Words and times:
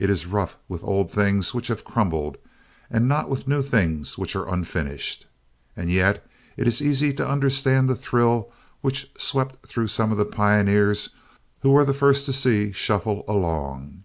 It 0.00 0.10
is 0.10 0.26
rough 0.26 0.56
with 0.66 0.82
old 0.82 1.08
things 1.08 1.54
which 1.54 1.68
have 1.68 1.84
crumbled 1.84 2.36
and 2.90 3.06
not 3.08 3.28
with 3.30 3.46
new 3.46 3.62
things 3.62 4.18
which 4.18 4.34
are 4.34 4.52
unfinished. 4.52 5.28
And 5.76 5.88
yet 5.88 6.26
it 6.56 6.66
is 6.66 6.82
easy 6.82 7.12
to 7.14 7.28
understand 7.28 7.88
the 7.88 7.94
thrill 7.94 8.50
which 8.80 9.08
swept 9.16 9.64
through 9.64 9.86
some 9.86 10.10
of 10.10 10.18
the 10.18 10.24
pioneers 10.24 11.10
who 11.60 11.70
were 11.70 11.84
the 11.84 11.94
first 11.94 12.26
to 12.26 12.32
see 12.32 12.72
Shuffle 12.72 13.24
Along. 13.28 14.02